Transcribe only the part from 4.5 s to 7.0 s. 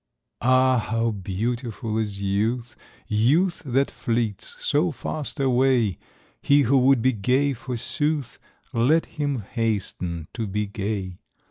so fast away 1 He who